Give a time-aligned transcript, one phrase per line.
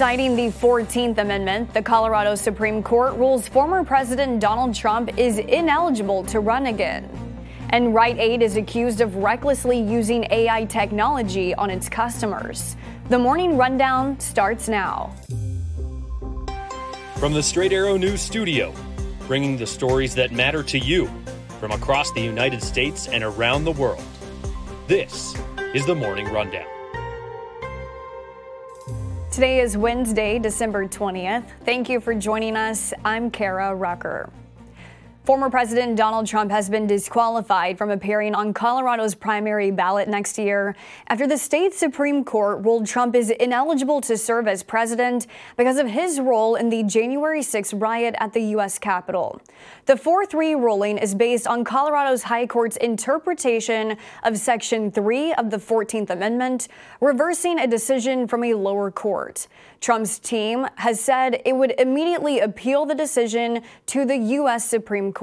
[0.00, 6.24] Citing the 14th Amendment, the Colorado Supreme Court rules former President Donald Trump is ineligible
[6.24, 7.06] to run again.
[7.68, 12.76] And Rite Aid is accused of recklessly using AI technology on its customers.
[13.10, 15.14] The morning rundown starts now.
[17.16, 18.72] From the Straight Arrow News Studio,
[19.26, 21.10] bringing the stories that matter to you
[21.58, 24.02] from across the United States and around the world.
[24.86, 25.34] This
[25.74, 26.79] is the Morning Rundown.
[29.30, 31.44] Today is Wednesday, December 20th.
[31.64, 32.92] Thank you for joining us.
[33.04, 34.28] I'm Kara Rucker.
[35.30, 40.74] Former President Donald Trump has been disqualified from appearing on Colorado's primary ballot next year
[41.06, 45.86] after the state Supreme Court ruled Trump is ineligible to serve as president because of
[45.86, 48.76] his role in the January 6 riot at the U.S.
[48.80, 49.40] Capitol.
[49.86, 55.50] The 4 3 ruling is based on Colorado's High Court's interpretation of Section 3 of
[55.50, 56.66] the 14th Amendment,
[57.00, 59.46] reversing a decision from a lower court.
[59.80, 64.68] Trump's team has said it would immediately appeal the decision to the U.S.
[64.68, 65.19] Supreme Court.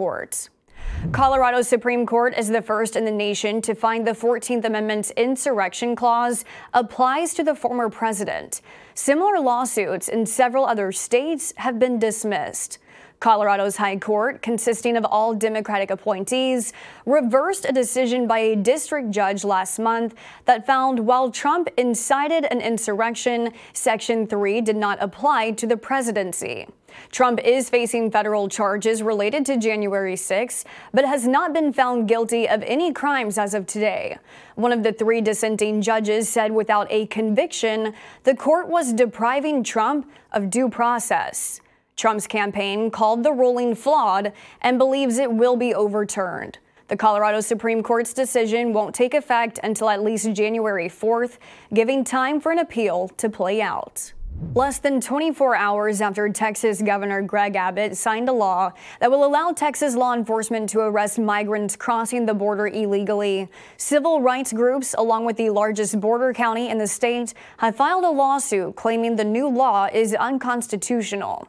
[1.11, 5.95] Colorado's Supreme Court is the first in the nation to find the 14th Amendment's insurrection
[5.95, 8.61] clause applies to the former president.
[8.93, 12.79] Similar lawsuits in several other states have been dismissed.
[13.19, 16.71] Colorado's High Court, consisting of all Democratic appointees,
[17.05, 20.13] reversed a decision by a district judge last month
[20.45, 26.67] that found while Trump incited an insurrection, Section 3 did not apply to the presidency.
[27.11, 32.47] Trump is facing federal charges related to January 6, but has not been found guilty
[32.47, 34.17] of any crimes as of today.
[34.55, 40.09] One of the three dissenting judges said without a conviction, the court was depriving Trump
[40.31, 41.61] of due process.
[41.97, 44.31] Trump's campaign called the ruling flawed
[44.61, 46.59] and believes it will be overturned.
[46.89, 51.39] The Colorado Supreme Court's decision won't take effect until at least January 4th,
[51.73, 54.13] giving time for an appeal to play out.
[54.53, 59.51] Less than 24 hours after Texas Governor Greg Abbott signed a law that will allow
[59.51, 65.37] Texas law enforcement to arrest migrants crossing the border illegally, civil rights groups, along with
[65.37, 69.89] the largest border county in the state, have filed a lawsuit claiming the new law
[69.91, 71.47] is unconstitutional.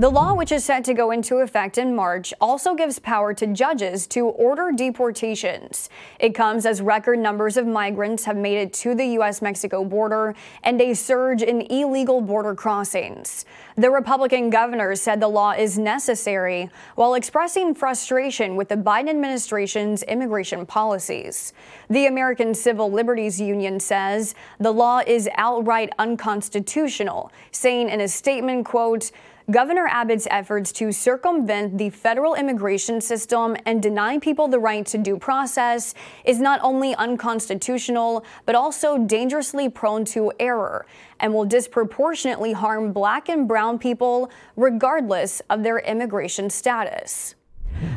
[0.00, 3.46] The law, which is set to go into effect in March, also gives power to
[3.48, 5.90] judges to order deportations.
[6.18, 9.42] It comes as record numbers of migrants have made it to the U.S.
[9.42, 13.44] Mexico border and a surge in illegal border crossings.
[13.76, 20.02] The Republican governor said the law is necessary while expressing frustration with the Biden administration's
[20.04, 21.52] immigration policies.
[21.90, 28.64] The American Civil Liberties Union says the law is outright unconstitutional, saying in a statement,
[28.64, 29.10] quote,
[29.50, 34.98] Governor Abbott's efforts to circumvent the federal immigration system and deny people the right to
[34.98, 35.92] due process
[36.24, 40.86] is not only unconstitutional, but also dangerously prone to error
[41.18, 47.34] and will disproportionately harm black and brown people regardless of their immigration status.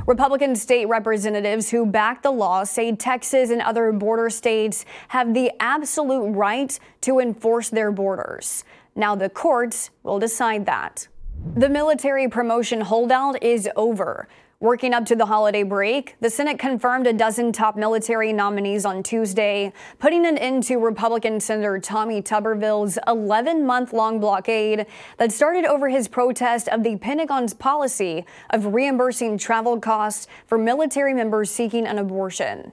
[0.07, 5.51] Republican state representatives who back the law say Texas and other border states have the
[5.59, 8.63] absolute right to enforce their borders.
[8.95, 11.07] Now the courts will decide that.
[11.45, 14.29] The military promotion holdout is over.
[14.61, 19.03] Working up to the holiday break, the Senate confirmed a dozen top military nominees on
[19.03, 24.87] Tuesday, putting an end to Republican Senator Tommy Tuberville's 11 month long blockade
[25.17, 31.13] that started over his protest of the Pentagon's policy of reimbursing travel costs for military
[31.13, 32.71] members seeking an abortion.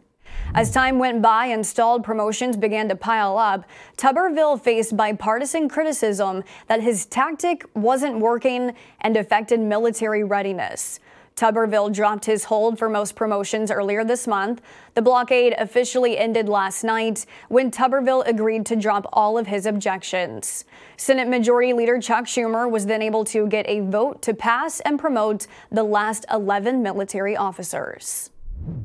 [0.52, 3.64] As time went by and stalled promotions began to pile up,
[3.96, 10.98] Tuberville faced bipartisan criticism that his tactic wasn't working and affected military readiness.
[11.36, 14.60] Tuberville dropped his hold for most promotions earlier this month.
[14.94, 20.64] The blockade officially ended last night when Tuberville agreed to drop all of his objections.
[20.96, 24.98] Senate Majority Leader Chuck Schumer was then able to get a vote to pass and
[24.98, 28.30] promote the last 11 military officers.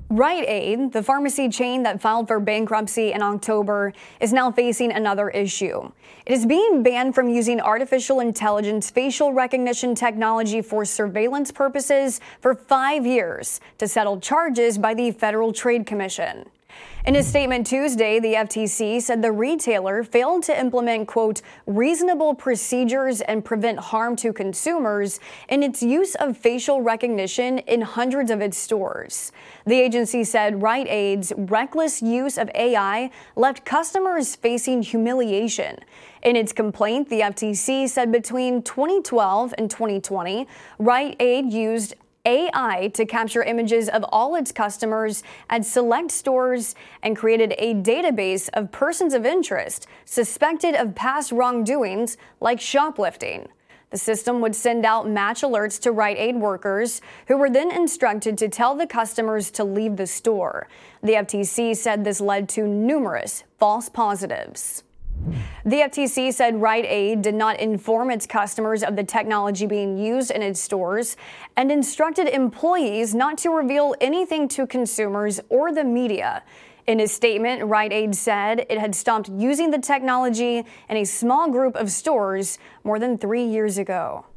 [0.09, 3.91] Rite Aid, the pharmacy chain that filed for bankruptcy in October,
[4.21, 5.91] is now facing another issue.
[6.25, 12.55] It is being banned from using artificial intelligence facial recognition technology for surveillance purposes for
[12.55, 16.45] five years to settle charges by the Federal Trade Commission.
[17.05, 23.21] In a statement Tuesday, the FTC said the retailer failed to implement, quote, reasonable procedures
[23.21, 28.57] and prevent harm to consumers in its use of facial recognition in hundreds of its
[28.57, 29.31] stores.
[29.67, 35.77] The agency said Rite Aid's reckless use of AI left customers facing humiliation.
[36.23, 40.47] In its complaint, the FTC said between 2012 and 2020,
[40.79, 41.93] Rite Aid used
[42.25, 48.49] AI to capture images of all its customers at select stores and created a database
[48.53, 53.47] of persons of interest suspected of past wrongdoings like shoplifting.
[53.91, 58.37] The system would send out match alerts to Rite Aid workers, who were then instructed
[58.39, 60.67] to tell the customers to leave the store.
[61.01, 64.83] The FTC said this led to numerous false positives.
[65.67, 70.29] The FTC said Rite Aid did not inform its customers of the technology being used
[70.29, 71.17] in its stores
[71.57, 76.43] and instructed employees not to reveal anything to consumers or the media.
[76.85, 81.49] In a statement, Rite Aid said it had stopped using the technology in a small
[81.49, 84.27] group of stores more than three years ago.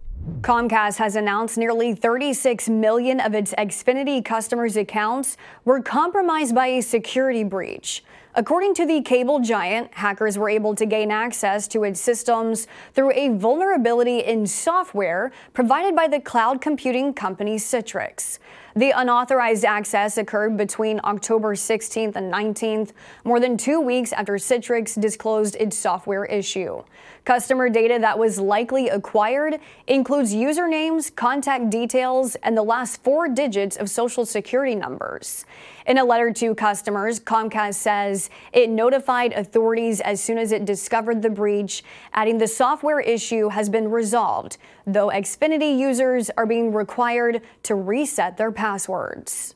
[0.41, 6.81] Comcast has announced nearly 36 million of its Xfinity customers' accounts were compromised by a
[6.81, 8.05] security breach.
[8.35, 13.11] According to the cable giant, hackers were able to gain access to its systems through
[13.13, 18.39] a vulnerability in software provided by the cloud computing company Citrix.
[18.77, 22.93] The unauthorized access occurred between October 16th and 19th,
[23.25, 26.83] more than two weeks after Citrix disclosed its software issue.
[27.25, 33.77] Customer data that was likely acquired includes usernames, contact details, and the last four digits
[33.77, 35.45] of social security numbers.
[35.87, 41.23] In a letter to customers, Comcast says it notified authorities as soon as it discovered
[41.23, 41.83] the breach,
[42.13, 48.37] adding the software issue has been resolved, though Xfinity users are being required to reset
[48.37, 49.55] their passwords.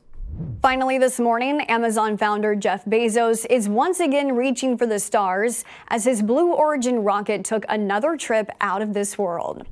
[0.62, 6.04] Finally, this morning, Amazon founder Jeff Bezos is once again reaching for the stars as
[6.04, 9.66] his Blue Origin rocket took another trip out of this world.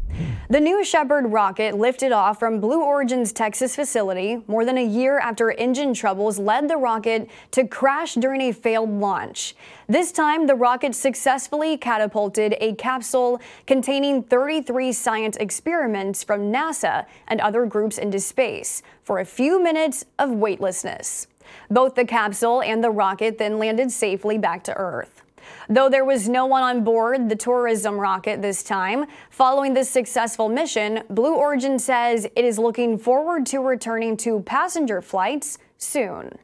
[0.51, 5.21] The New Shepard rocket lifted off from Blue Origin's Texas facility more than a year
[5.21, 9.55] after engine troubles led the rocket to crash during a failed launch.
[9.89, 17.41] This time, the rocket successfully catapulted a capsule containing 33 science experiments from NASA and
[17.41, 21.27] other groups into space for a few minutes of weightlessness.
[21.69, 25.25] Both the capsule and the rocket then landed safely back to Earth.
[25.69, 30.49] Though there was no one on board the tourism rocket this time, following this successful
[30.49, 36.39] mission, Blue Origin says it is looking forward to returning to passenger flights soon.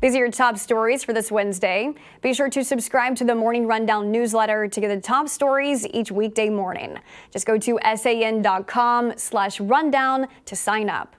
[0.00, 1.94] These are your top stories for this Wednesday.
[2.20, 6.10] Be sure to subscribe to the Morning Rundown newsletter to get the top stories each
[6.10, 6.98] weekday morning.
[7.30, 11.14] Just go to san.com slash rundown to sign up.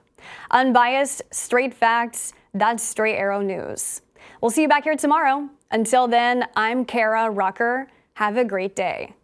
[0.50, 4.02] Unbiased, straight facts, that's Straight Arrow News.
[4.40, 5.48] We'll see you back here tomorrow.
[5.70, 7.88] Until then, I'm Kara Rucker.
[8.14, 9.14] Have a great day.